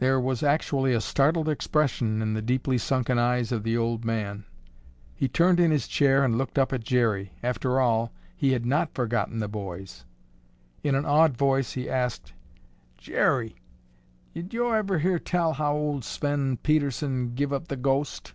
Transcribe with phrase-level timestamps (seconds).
[0.00, 4.44] There was actually a startled expression in the deeply sunken eyes of the old man.
[5.14, 7.32] He turned in his chair and looked up at Jerry.
[7.42, 10.04] After all, he had not forgotten the boys.
[10.84, 12.34] In an awed voice he asked:
[12.98, 13.56] "Jerry,
[14.34, 18.34] did yo' ever hear tell how old Sven Pedersen give up the ghost?"